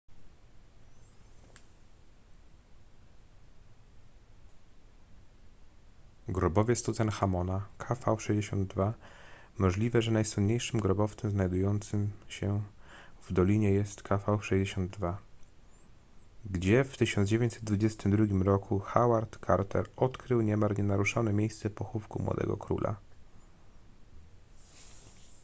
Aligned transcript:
grobowiec 6.27 6.83
tutanchamona 6.83 7.65
kv62. 7.79 8.93
możliwe 9.57 10.01
że 10.01 10.11
najsłynniejszym 10.11 10.79
grobowcem 10.79 11.31
znajdującym 11.31 12.11
się 12.27 12.61
w 13.21 13.33
dolinie 13.33 13.71
jest 13.71 14.01
kv62 14.01 15.15
gdzie 16.45 16.83
w 16.83 16.97
1922 16.97 18.43
roku 18.43 18.79
howard 18.79 19.45
carter 19.45 19.85
odkrył 19.97 20.41
niemal 20.41 20.71
nienaruszone 20.77 21.33
miejsce 21.33 21.69
pochówku 21.69 22.21
młodego 22.21 22.57
króla 22.57 22.95